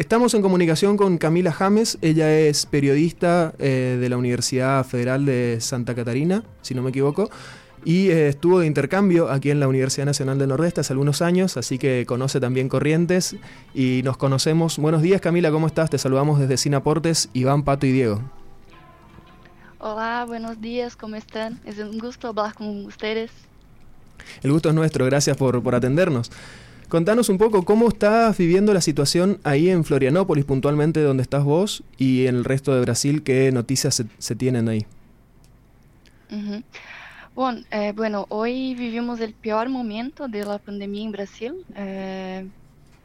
[0.00, 5.58] Estamos en comunicación con Camila James, ella es periodista eh, de la Universidad Federal de
[5.60, 7.28] Santa Catarina, si no me equivoco,
[7.84, 11.58] y eh, estuvo de intercambio aquí en la Universidad Nacional del Nordeste hace algunos años,
[11.58, 13.36] así que conoce también Corrientes
[13.74, 14.78] y nos conocemos.
[14.78, 15.90] Buenos días Camila, ¿cómo estás?
[15.90, 18.22] Te saludamos desde Sinaportes, Iván, Pato y Diego.
[19.80, 21.60] Hola, buenos días, ¿cómo están?
[21.66, 23.32] Es un gusto hablar con ustedes.
[24.42, 26.30] El gusto es nuestro, gracias por, por atendernos.
[26.90, 31.84] Contanos un poco cómo estás viviendo la situación ahí en Florianópolis, puntualmente donde estás vos,
[31.98, 34.84] y en el resto de Brasil, qué noticias se, tienen ahí.
[37.32, 41.54] bueno, eh, bueno, hoy vivimos el peor momento de la pandemia en Brasil.
[41.76, 42.48] Eh,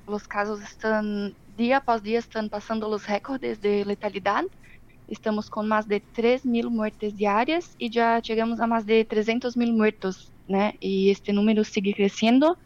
[0.07, 4.45] los casos están, día a día, están pasando los récords de letalidad.
[5.07, 9.55] Estamos con más de 3 mil muertes diarias y ya llegamos a más de 300
[9.55, 10.73] mil muertos, ¿no?
[10.79, 12.57] Y este número sigue creciendo.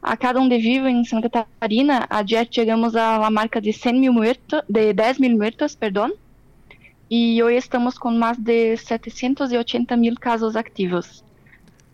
[0.00, 4.12] A cada onde vivo em Santa Catarina, a dia chegamos à marca de 100 mil
[4.12, 6.12] muertos, de 10 mil muertos, perdão,
[7.10, 11.22] e hoje estamos com mais de 780 mil casos ativos.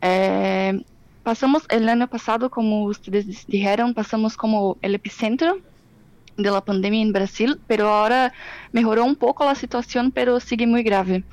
[0.01, 0.79] É,
[1.25, 5.61] passamos, o ano passado, como vocês disseram, passamos como o epicentro
[6.37, 8.33] da pandemia em Brasil, mas agora
[8.73, 11.25] melhorou um pouco a situação, mas sigue muito grave.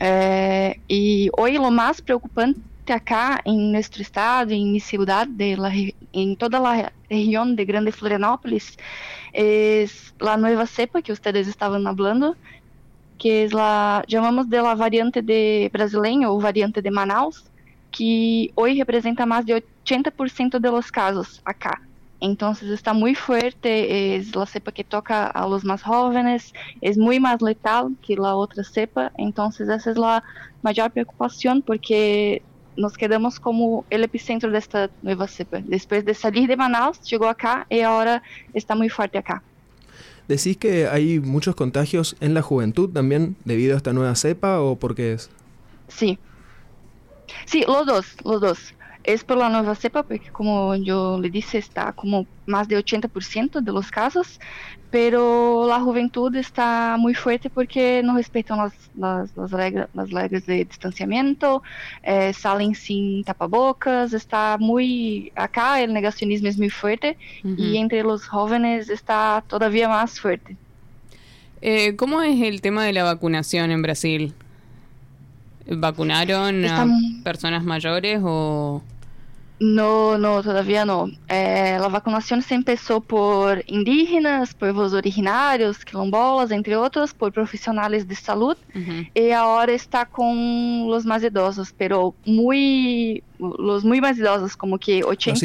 [0.00, 2.58] É, e hoje o mais preocupante
[2.92, 5.72] acá en nuestro estado, en mi ciudad, de la,
[6.36, 8.76] toda la región de Grande Florianópolis,
[9.32, 12.36] es la nueva cepa que ustedes estaban hablando,
[13.18, 17.44] que es la, llamamos de la variante de brasileña o variante de Manaus,
[17.90, 21.80] que hoy representa más de 80% de los casos acá.
[22.20, 27.20] Entonces está muy fuerte, es la cepa que toca a los más jóvenes, es muy
[27.20, 30.24] más letal que la otra cepa, entonces esa es la
[30.62, 32.42] mayor preocupación porque
[32.78, 35.60] nos quedamos como el epicentro de esta nueva cepa.
[35.64, 38.22] Después de salir de Manaus, llegó acá y ahora
[38.54, 39.42] está muy fuerte acá.
[40.28, 44.76] ¿Decís que hay muchos contagios en la juventud también debido a esta nueva cepa o
[44.76, 45.28] por qué es?
[45.88, 46.18] Sí.
[47.46, 48.74] Sí, los dos, los dos.
[49.08, 53.62] Es por la nueva cepa, porque como yo le dije, está como más de 80%
[53.62, 54.38] de los casos,
[54.90, 60.44] pero la juventud está muy fuerte porque no respetan las, las, las, reglas, las reglas,
[60.44, 61.62] de distanciamiento,
[62.02, 67.58] eh, salen sin tapabocas, está muy, acá el negacionismo es muy fuerte uh -huh.
[67.58, 70.54] y entre los jóvenes está todavía más fuerte.
[71.62, 74.34] Eh, ¿Cómo es el tema de la vacunación en Brasil?
[75.66, 76.86] ¿Vacunaron a
[77.24, 78.82] personas mayores o...?
[79.60, 81.10] No, no, todavía no.
[81.26, 88.14] É, a vacinação se começou por indígenas, povos originários, quilombolas, entre outros, por profissionais de
[88.14, 89.04] saúde, uhum.
[89.14, 95.04] e agora está com os mais idosos, pero muy, os muito mais idosos, como que
[95.04, 95.36] 80,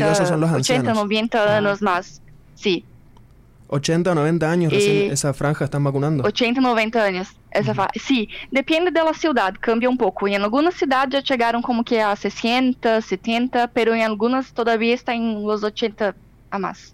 [0.55, 2.21] 80 90 anos mais.
[2.55, 2.83] Sim.
[3.73, 6.23] 80 90 años recién esa franja están vacunando.
[6.23, 7.27] 80 90 anos.
[7.51, 7.99] Essa uh -huh.
[7.99, 10.27] Sim, depende da cidade, cambia um pouco.
[10.27, 15.13] Em algumas cidades já chegaram como que a 60, 70, pero em algumas todavía está
[15.13, 16.15] em los 80
[16.51, 16.93] a mais.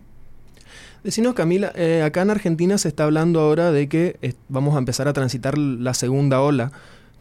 [1.03, 4.79] Decinos, Camila, eh, acá en Argentina se está hablando ahora de que eh, vamos a
[4.79, 6.71] empezar a transitar la segunda ola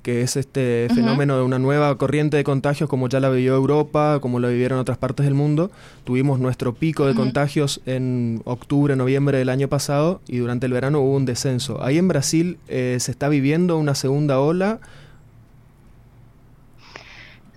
[0.08, 4.20] que es este fenómeno de una nueva corriente de contagios como ya la vivió Europa,
[4.22, 5.70] como lo vivieron otras partes del mundo.
[6.04, 11.00] Tuvimos nuestro pico de contagios en octubre, noviembre del año pasado y durante el verano
[11.00, 11.84] hubo un descenso.
[11.84, 14.80] Ahí en Brasil eh, se está viviendo una segunda ola.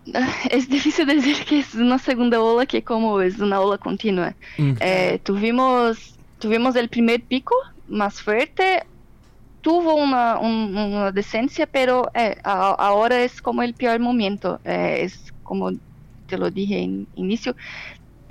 [0.51, 4.35] Es difícil decir que es una segunda ola que como es una ola continua.
[4.57, 4.73] Mm.
[4.81, 7.55] Eh, tuvimos, tuvimos el primer pico
[7.87, 8.83] más fuerte,
[9.61, 14.59] tuvo una, un, una decencia, pero eh, ahora es como el peor momento.
[14.63, 15.71] Eh, es como
[16.25, 17.55] te lo dije en inicio,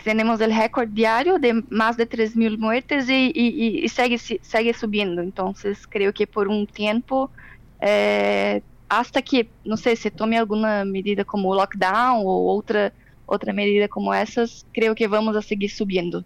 [0.05, 5.23] tenemos el récord diario de más de 3.000 muertes y, y, y, sigue, sigue subiendo.
[5.23, 7.33] Entonces, creo que por un tiempo,
[7.81, 12.95] eh, hasta que, no sé, se tome alguna medida como lockdown o otra,
[13.27, 16.25] otra medida como esas, creo que vamos a seguir subiendo.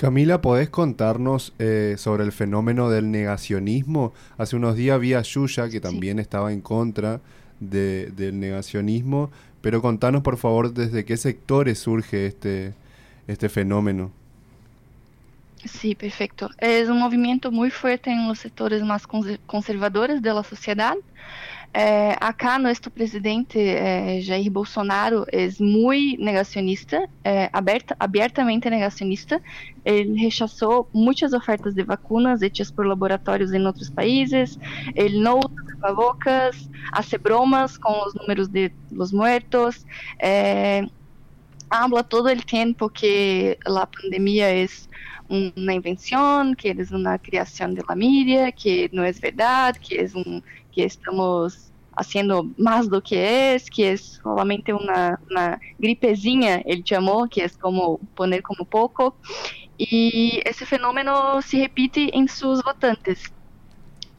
[0.00, 4.14] Camila, ¿podés contarnos eh, sobre el fenómeno del negacionismo?
[4.38, 6.22] Hace unos días vi a Yuya, que también sí.
[6.22, 7.20] estaba en contra
[7.60, 9.30] de, del negacionismo,
[9.60, 12.72] pero contanos por favor desde qué sectores surge este,
[13.26, 14.10] este fenómeno.
[15.66, 16.48] Sí, perfecto.
[16.56, 20.94] Es un movimiento muy fuerte en los sectores más conservadores de la sociedad.
[21.72, 29.40] É, acá nosso presidente é, Jair Bolsonaro é muito negacionista, é, aberta, abertamente negacionista.
[29.84, 34.58] Ele rechaçou muitas ofertas de vacinas hechas por laboratórios em outros países.
[34.96, 39.86] Ele não usa tapabocas, hace bromas com os números de los muertos.
[40.18, 40.84] É,
[41.70, 44.90] habla todo el tiempo que la pandemia es
[45.28, 50.16] una invención, que es una creación de la media, que no es verdad, que es
[50.16, 55.18] un que estamos haciendo más do que es, que es solamente una
[55.78, 59.18] gripezinha, ele chamou, que é como poner como pouco.
[59.78, 63.20] E esse fenômeno se repite em seus votantes.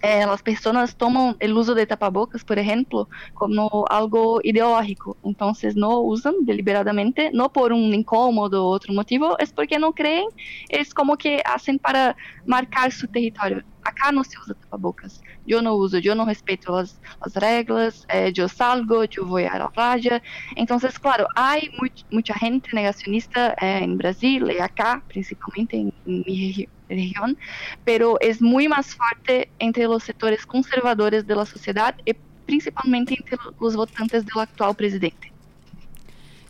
[0.01, 5.17] eh, las personas toman el uso de tapabocas, por ejemplo, como algo ideológico.
[5.23, 10.25] Entonces no usan deliberadamente, no por un incómodo o otro motivo, es porque no creen,
[10.69, 12.15] es como que hacen para
[12.45, 13.63] marcar su territorio.
[13.83, 15.21] Acá no se usa tapabocas.
[15.45, 19.57] Yo no uso, yo no respeto las, las reglas, eh, yo salgo, yo voy a
[19.57, 20.21] la playa.
[20.55, 26.47] Entonces, claro, hay much, mucha gente negacionista eh, Brasil y acá, principalmente en, en mi
[26.47, 27.37] región región,
[27.85, 32.13] pero es muy más fuerte entre los sectores conservadores de la sociedad y
[32.45, 35.31] principalmente entre los votantes del actual presidente.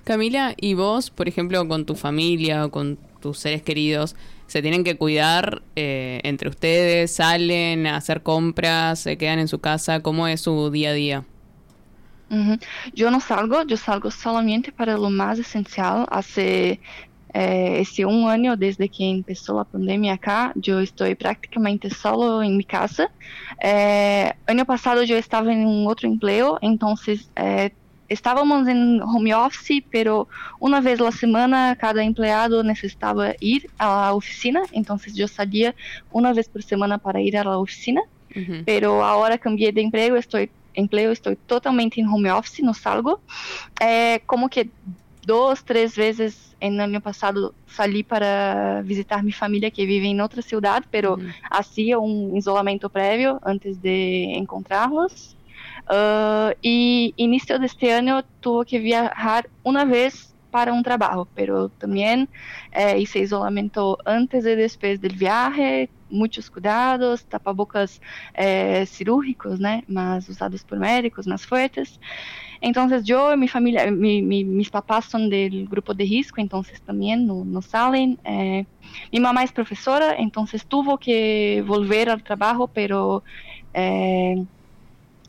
[0.04, 4.16] Camila, ¿y vos, por ejemplo, con tu familia o con tus seres queridos,
[4.52, 7.16] se tienen que cuidar eh, entre ustedes?
[7.16, 9.00] ¿Salen a hacer compras?
[9.00, 10.02] ¿Se quedan en su casa?
[10.02, 11.24] ¿Cómo es su día a día?
[12.94, 16.06] Yo no salgo, yo salgo solamente para lo más esencial.
[16.12, 16.82] Hace
[17.34, 22.52] eh, esse um ano desde que começou a pandemia cá, eu estou praticamente solo em
[22.52, 23.10] minha casa.
[23.64, 26.94] Eh, ano passado eu estava em um outro emprego, então
[27.38, 27.72] eh,
[28.12, 30.28] estávamos em home office, pero
[30.60, 35.74] uma vez a semana cada empleado necessitava ir à oficina, então eu saía
[36.12, 38.02] uma vez por semana para ir à oficina.
[38.36, 38.64] Uhum.
[38.66, 43.20] Pero agora cambiei de emprego, estou emprego, estou totalmente em home office, não salgo.
[43.80, 44.70] É, como que
[45.26, 50.42] duas, três vezes no ano passado saí para visitar minha família que vive em outra
[50.42, 51.32] cidade, pero uhum.
[51.50, 55.36] hacía um isolamento prévio antes de encontrá-los.
[55.90, 62.28] Uh, e início deste ano tuve que viajar uma vez para um trabalho, pero também
[62.72, 63.26] eh, hice
[64.06, 68.00] antes e depois do viaje, muitos cuidados, tapabocas
[68.34, 71.98] eh, cirúrgicos, né, mas usados por médicos mais fortes.
[72.62, 77.26] Entonces yo, mi familia, mi, mi, mis papás son del grupo de risco, entonces también
[77.26, 78.20] no, no salen.
[78.24, 78.66] Eh,
[79.12, 83.24] mi mamá es profesora, entonces tuvo que volver al trabajo, pero
[83.74, 84.36] eh,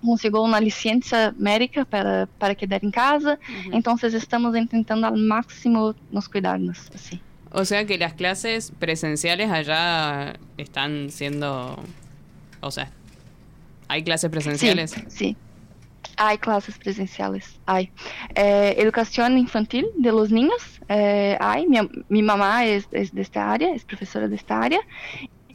[0.04, 3.38] consiguió una licencia médica para, para quedar en casa.
[3.38, 3.76] Uh -huh.
[3.76, 7.20] Entonces estamos intentando al máximo nos cuidarnos, así.
[7.54, 11.78] O sea que las clases presenciales allá están siendo,
[12.60, 12.90] o sea,
[13.88, 14.90] ¿hay clases presenciales?
[14.90, 15.36] Sí, sí.
[16.16, 17.90] Hay clases presenciales, hay.
[18.34, 21.66] Eh, educación infantil de los niños, eh, hay.
[21.66, 21.78] Mi,
[22.08, 24.80] mi mamá es, es, de esta área, es profesora de esta área.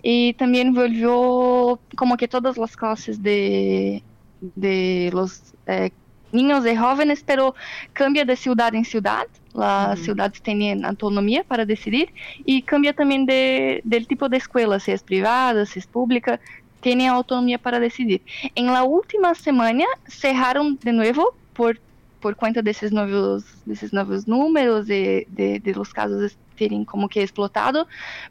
[0.03, 4.03] Y también volvió como que todas las clases de,
[4.42, 5.92] de los eh,
[6.31, 7.56] niños y jóvenes, pero
[7.94, 9.28] cambia de ciudad en ciudad.
[9.54, 10.06] Las uh -huh.
[10.06, 12.10] ciudades tienen autonomía para decidir
[12.45, 16.39] y cambia también de, del tipo de escuela, si es privada, si es pública
[16.81, 18.22] têm autonomia para decidir.
[18.56, 21.78] Em la última semana cerraram de novo por
[22.19, 27.19] por conta desses novos desses novos números e de, de los casos terem como que
[27.19, 27.88] explotado,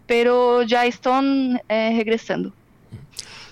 [0.06, 1.22] pero já estão
[1.68, 2.52] eh, regressando.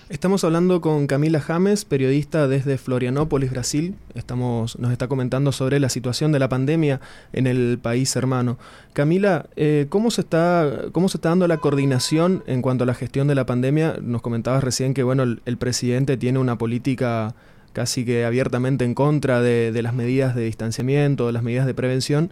[0.07, 3.95] Estamos hablando con Camila James, periodista desde Florianópolis, Brasil.
[4.13, 7.01] Estamos, nos está comentando sobre la situación de la pandemia
[7.33, 8.59] en el país hermano.
[8.93, 12.93] Camila, eh, ¿cómo, se está, ¿cómo se está dando la coordinación en cuanto a la
[12.93, 13.97] gestión de la pandemia?
[13.99, 17.33] Nos comentabas recién que bueno, el, presidente tiene una política
[17.73, 22.29] casi que abiertamente en contra de las medidas de distanciamiento, de las medidas de prevención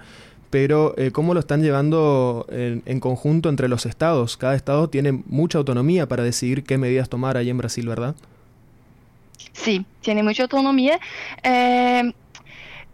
[0.54, 4.38] pero eh, ¿cómo lo están llevando en, conjunto entre los estados?
[4.38, 8.16] Cada estado tiene mucha autonomía para decidir qué medidas tomar ahí en Brasil, ¿verdad?
[9.52, 11.00] Sí, tiene mucha autonomía.
[11.42, 12.04] Eh,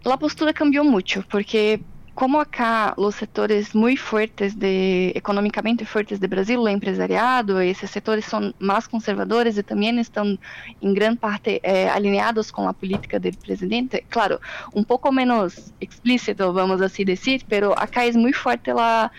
[0.06, 1.82] la postura cambió mucho porque
[2.20, 8.26] como acá os setores muito fortes de economicamente fortes de Brasil, o empresariado, esses setores
[8.26, 10.38] são mais conservadores e também estão
[10.82, 14.06] em grande parte eh, alinhados com a política do presidente.
[14.10, 14.38] Claro,
[14.76, 19.10] um pouco menos explícito, vamos assim dizer, pero acá é muito forte a,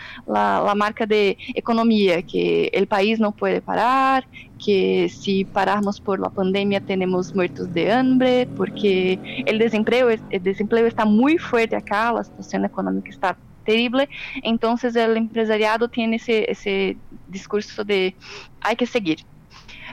[0.71, 4.23] a marca de economia, que o país não pode parar,
[4.64, 10.87] que se pararmos por la pandemia tenemos muertos de hambre, porque el desempleo, el desempleo
[10.87, 14.09] está muy fuerte acá, la situación económica está terrible,
[14.43, 18.17] entonces el empresariado tiene ese, ese discurso de
[18.61, 19.19] hay que seguir.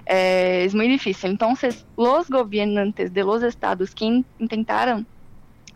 [0.06, 1.32] Eh, es muy difícil.
[1.32, 5.08] Entonces, los gobernantes de los estados que intentaron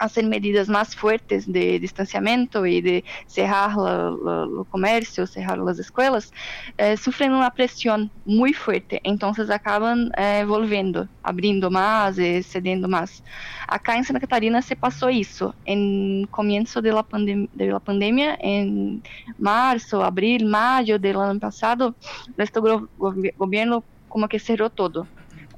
[0.01, 6.31] hacer medidas más fuertes de distanciamiento y de cerrar el comercio, cerrar las escuelas,
[6.77, 13.23] eh, sufren una presión muy fuerte, entonces acaban eh, volviendo, abriendo más, eh, cediendo más.
[13.67, 18.37] Acá en Santa Catarina se pasó eso, en comienzo de la, pandem de la pandemia,
[18.41, 19.03] en
[19.37, 21.95] marzo, abril, mayo del año pasado,
[22.37, 22.89] nuestro go
[23.37, 25.07] gobierno como que cerró todo.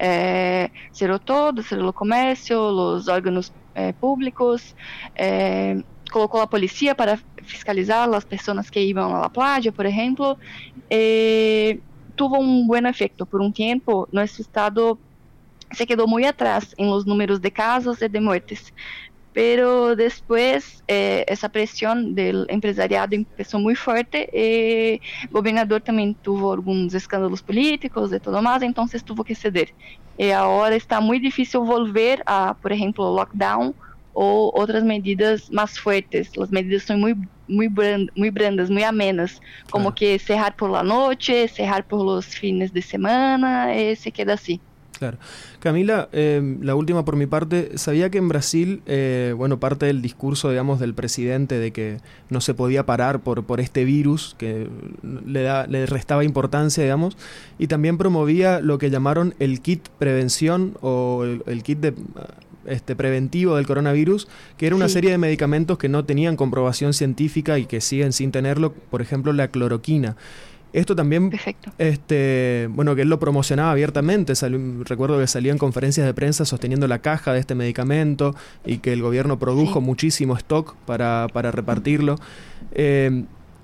[0.06, 4.76] Eh, cerró todo, cerró el comercio, los órganos eh, públicos,
[5.16, 5.76] eh,
[6.12, 10.38] colocou a polícia para fiscalizar as pessoas que iam à praia, por exemplo,
[10.90, 11.80] eh,
[12.16, 13.26] tuvo um bom efeito.
[13.26, 15.00] Por um tempo, nosso estado
[15.74, 18.72] se quedou muito atrás em los números de casos e de mortes.
[19.34, 24.30] Pero después eh, esa presión del empresariado empezó muy fuerte.
[24.32, 29.74] Eh, el gobernador también tuvo algunos escándalos políticos y todo más, entonces tuvo que ceder.
[30.18, 33.74] E agora está muito difícil volver a, por exemplo, lockdown
[34.14, 36.30] ou outras medidas mais fortes.
[36.38, 39.96] As medidas são muito muito, brand, muy brandas, muito amenas, como claro.
[39.96, 44.60] que cerrar por la noche, cerrar por los fines de semana, e se queda assim.
[44.98, 45.18] Claro.
[45.60, 50.02] Camila, eh, la última por mi parte, sabía que en Brasil, eh, bueno, parte del
[50.02, 51.98] discurso, digamos, del presidente de que
[52.30, 54.70] no se podía parar por, por este virus, que
[55.26, 57.18] le, da, le restaba importancia, digamos,
[57.58, 61.94] y también promovía lo que llamaron el kit prevención o el, el kit de
[62.66, 64.94] este, preventivo del coronavirus, que era una sí.
[64.94, 69.34] serie de medicamentos que no tenían comprobación científica y que siguen sin tenerlo, por ejemplo,
[69.34, 70.16] la cloroquina.
[70.74, 71.72] Esto también, Perfecto.
[71.78, 74.36] este, bueno, que él lo promocionaba abiertamente.
[74.36, 78.80] Salió, recuerdo que salía en conferencias de prensa sosteniendo la caja de este medicamento y
[78.80, 79.86] que el gobierno produjo sí.
[79.86, 82.16] muchísimo stock para, para repartirlo.
[82.72, 83.24] Eh,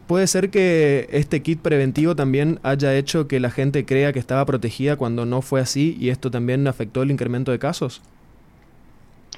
[0.10, 4.44] ¿Puede ser que este kit preventivo también haya hecho que la gente crea que estaba
[4.44, 8.01] protegida cuando no fue así y esto también afectó el incremento de casos?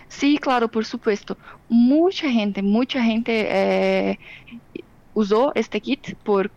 [0.07, 1.37] Sí, claro, por supuesto.
[1.67, 4.19] Mucha gente, mucha gente eh,
[5.13, 6.51] usó este kit por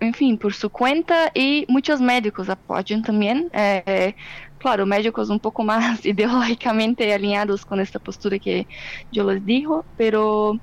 [0.00, 3.48] enfim, por sua conta e muitos médicos apoiam também.
[3.52, 4.14] É,
[4.58, 8.66] claro, médicos um pouco mais ideológicamente alinhados com esta postura que
[9.12, 10.58] eu les digo, pero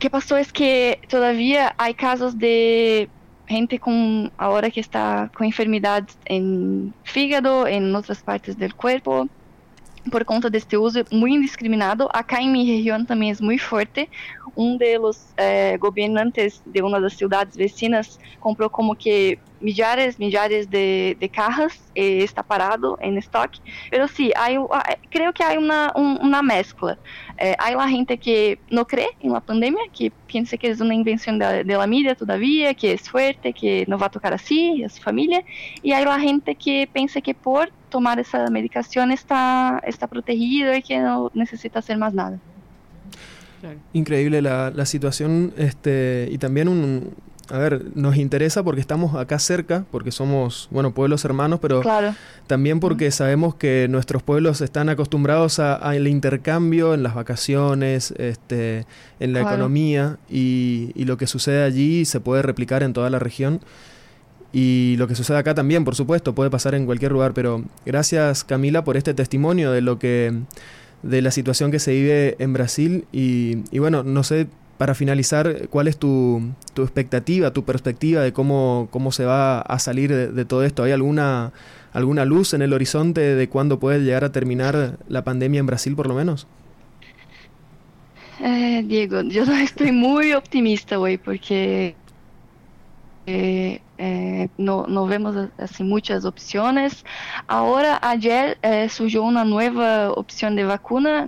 [0.00, 3.08] que passou é que todavia há casos de
[3.48, 9.28] gente com agora que está com enfermidades em fígado, em outras partes do corpo,
[10.10, 12.08] por conta deste uso muito indiscriminado.
[12.12, 14.08] Acá em minha região também é muito forte.
[14.56, 21.16] Um dos eh, governantes de uma das cidades vecinas comprou como que milhares, milhares de,
[21.18, 23.60] de cajas e está parado em estoque.
[23.90, 24.56] Pero sí, hay,
[25.10, 26.98] creo que há uma, um, uma mescla.
[27.38, 30.94] Eh, há la gente que não crê em la pandemia, que pensa que é uma
[30.94, 34.82] invenção da, de la mídia todavia, que é forte, que não vai tocar a si,
[34.84, 35.44] a sua família.
[35.82, 40.82] E há la gente que pensa que por tomar essa medicação está, está protegido e
[40.82, 42.40] que não necessita hacer mais nada.
[43.92, 47.14] Increíble la, la situación este, y también un,
[47.50, 52.14] a ver, nos interesa porque estamos acá cerca, porque somos, bueno, pueblos hermanos, pero claro.
[52.46, 58.86] también porque sabemos que nuestros pueblos están acostumbrados al intercambio en las vacaciones, este,
[59.20, 59.56] en la claro.
[59.56, 63.60] economía, y, y, lo que sucede allí se puede replicar en toda la región.
[64.52, 68.42] Y lo que sucede acá también, por supuesto, puede pasar en cualquier lugar, pero gracias
[68.44, 70.32] Camila por este testimonio de lo que
[71.02, 75.68] de la situación que se vive en Brasil y, y bueno, no sé para finalizar,
[75.68, 76.42] ¿cuál es tu,
[76.74, 80.82] tu, expectativa, tu perspectiva de cómo, cómo se va a salir de, todo esto?
[80.82, 81.52] ¿Hay alguna,
[81.92, 85.96] alguna luz en el horizonte de cuándo puede llegar a terminar la pandemia en Brasil,
[85.96, 86.46] por lo menos?
[88.40, 91.94] Eh, Diego, yo estoy muy optimista hoy porque
[93.26, 97.04] eh, eh, no, no, vemos assim, muchas opciones.
[97.46, 101.26] Ahora, ayer eh, surgió una nueva opción de vacuna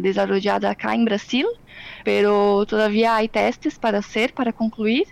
[0.00, 1.46] desarrollada acá en Brasil,
[2.04, 5.06] pero todavía hay testes para hacer, para concluir.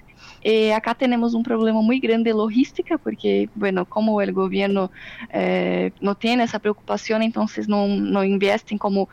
[0.45, 4.91] E acá temos um problema muito grande de logística, porque, bueno, como o governo
[5.31, 9.09] eh, não tem essa preocupação, então não, não investem como,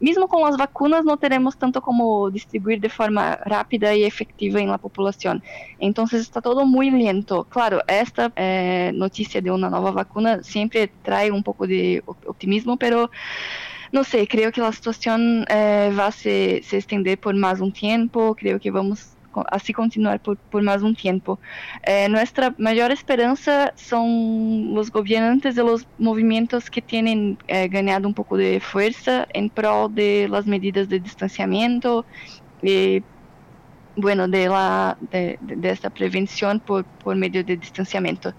[0.00, 4.66] mesmo com as vacunas, não teremos tanto como distribuir de forma rápida e efetiva em
[4.66, 5.40] la população.
[5.80, 7.44] Então está todo muito lento.
[7.50, 13.10] Claro, esta eh, notícia de uma nova vacuna sempre traz um pouco de optimismo, pero
[13.92, 15.18] não sei, creio que a situação
[15.48, 19.17] eh, vai se, se estender por mais um tempo, creio que vamos
[19.50, 21.38] así continuar por, por más un tiempo.
[21.84, 28.14] Eh, nuestra mayor esperanza son los gobernantes de los movimientos que tienen eh, ganado un
[28.14, 32.04] poco de fuerza en pro de las medidas de distanciamiento
[32.62, 33.02] y
[33.96, 38.32] bueno, de, la, de esta prevención por, por medio de distanciamiento.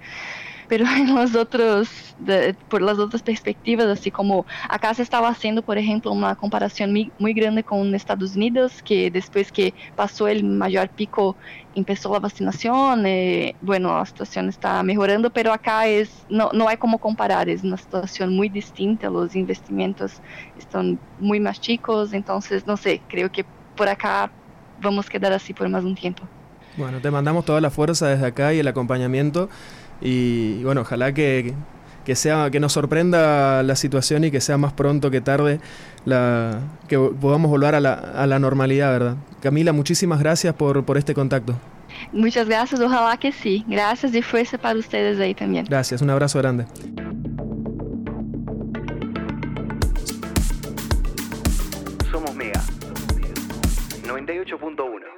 [0.70, 5.62] Pero en los otros, de, por las otras perspectivas, así como acá se estaba haciendo,
[5.62, 10.44] por ejemplo, una comparación muy, muy grande con Estados Unidos, que después que pasó el
[10.46, 11.36] mayor pico
[11.76, 16.78] empezó la vacinación, eh, bueno, la situación está mejorando, pero acá es, no, no hay
[16.78, 20.22] como comparar, es una situación muy distinta, los investimentos
[20.58, 23.44] están muy más chicos, entonces, no sé, creo que
[23.76, 24.32] por acá
[24.82, 26.24] vamos a quedar así por más un tiempo.
[26.78, 29.50] Bueno, te mandamos toda la fuerza desde acá y el acompañamiento
[30.02, 31.54] y bueno, ojalá que,
[32.06, 35.60] que sea que nos sorprenda la situación y que sea más pronto que tarde
[36.06, 39.16] la, que podamos volver a la, a la normalidad, ¿verdad?
[39.42, 41.56] Camila, muchísimas gracias por, por este contacto.
[42.12, 43.66] Muchas gracias, ojalá que sí.
[43.68, 45.66] Gracias y fuerza para ustedes ahí también.
[45.66, 46.66] Gracias, un abrazo grande.
[52.12, 52.62] Somos Mega
[54.08, 55.09] 98.1